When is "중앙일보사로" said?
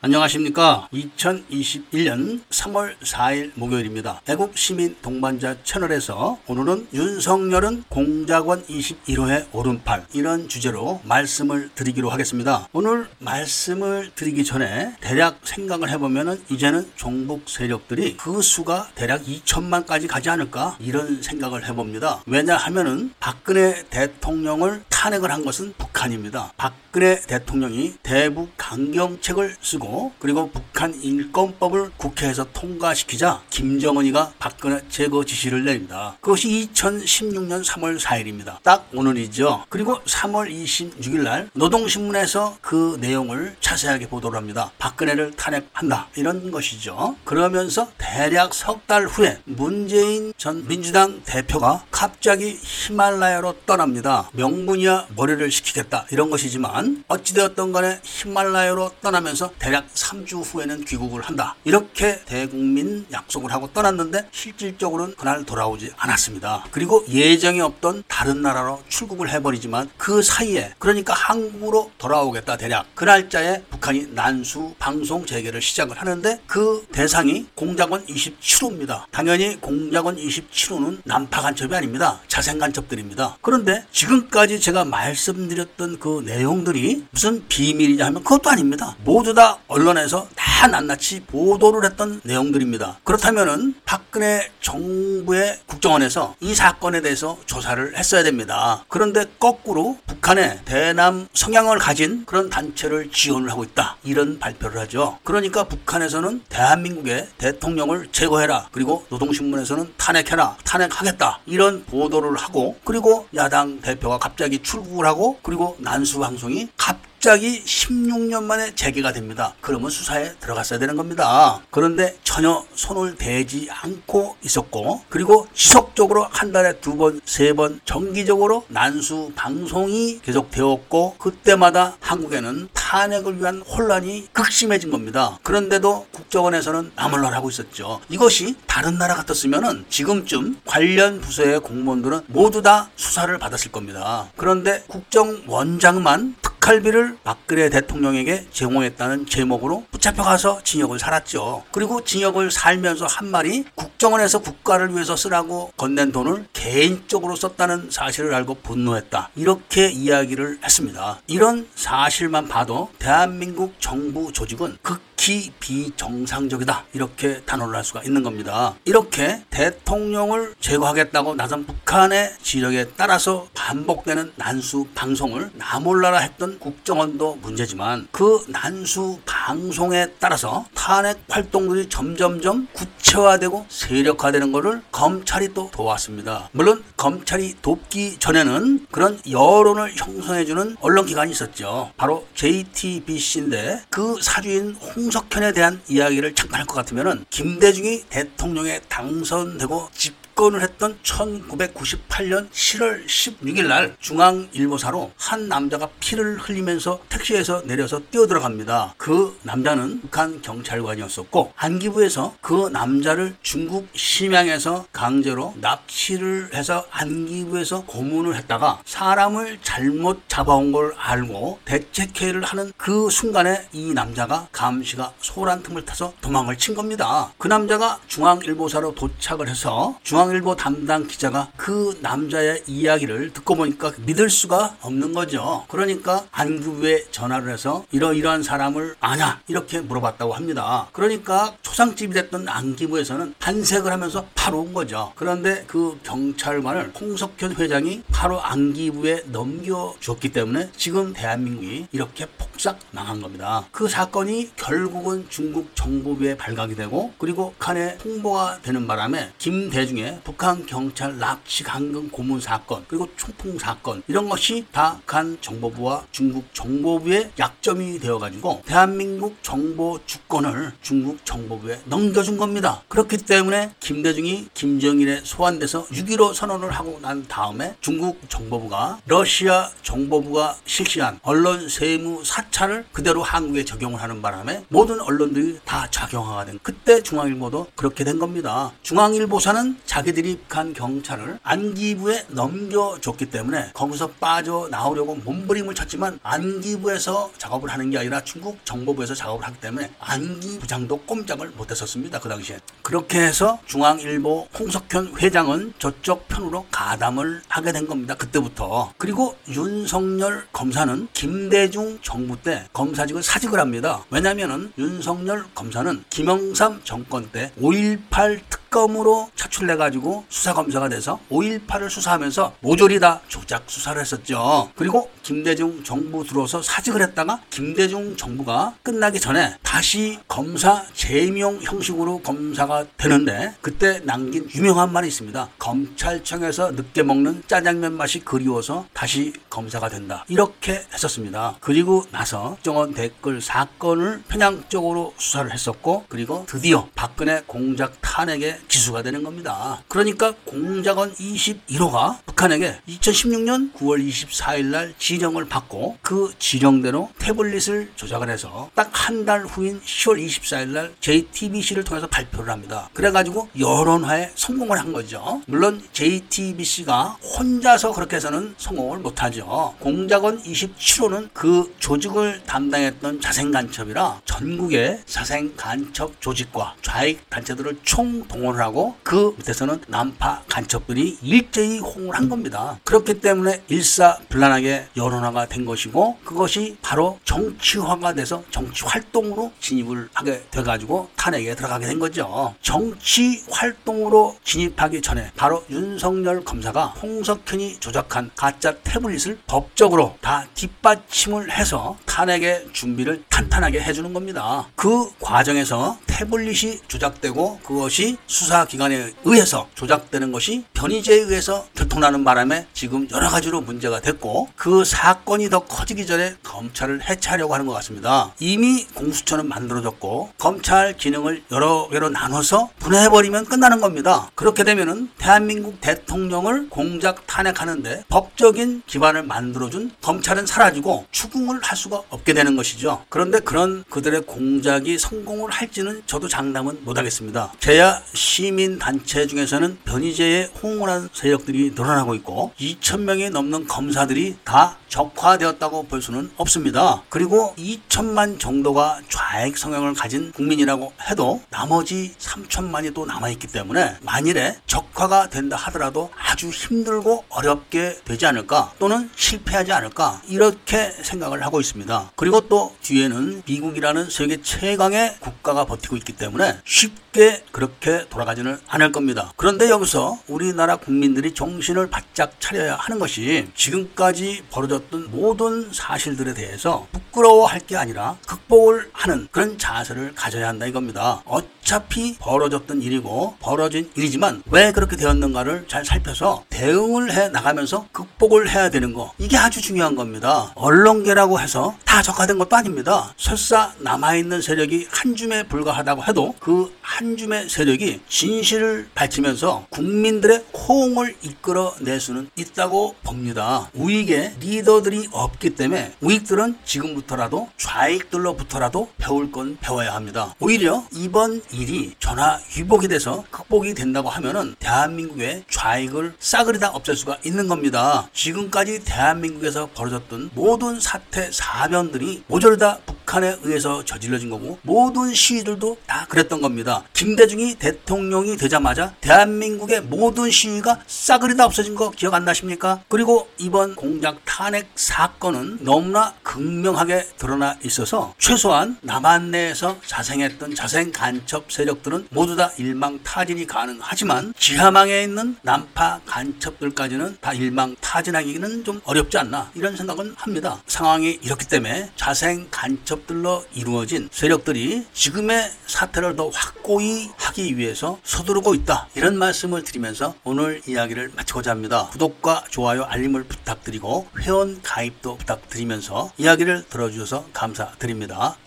203.98-205.10, 228.06-228.94